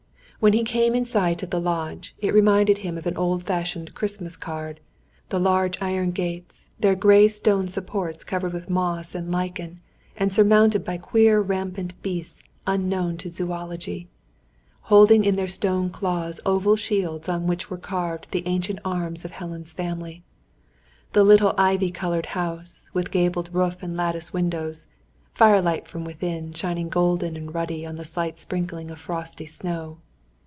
[0.43, 3.93] When he came in sight of the lodge, it reminded him of an old fashioned
[3.93, 4.79] Christmas card;
[5.29, 9.81] the large iron gates, their grey stone supports covered with moss and lichen
[10.17, 14.07] and surmounted by queer rampant beasts unknown to zoology,
[14.89, 19.29] holding in their stone claws oval shields on which were carved the ancient arms of
[19.29, 20.23] Helen's family;
[21.13, 24.87] the little ivy covered house, with gabled roof and lattice windows,
[25.35, 29.99] firelight from within, shining golden and ruddy on the slight sprinkling of frosty snow.